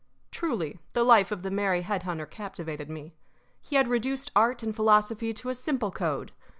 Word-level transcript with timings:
Truly, 0.31 0.79
the 0.93 1.03
life 1.03 1.31
of 1.31 1.43
the 1.43 1.51
merry 1.51 1.83
head 1.83 2.01
hunter 2.01 2.25
captivated 2.25 2.89
me. 2.89 3.13
He 3.59 3.75
had 3.75 3.87
reduced 3.87 4.31
art 4.35 4.63
and 4.63 4.75
philosophy 4.75 5.31
to 5.35 5.49
a 5.49 5.53
simple 5.53 5.91
code. 5.91 6.31